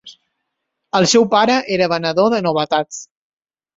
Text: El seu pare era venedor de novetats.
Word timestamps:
El 0.99 1.05
seu 1.11 1.27
pare 1.35 1.57
era 1.77 1.91
venedor 1.93 2.33
de 2.35 2.41
novetats. 2.47 3.03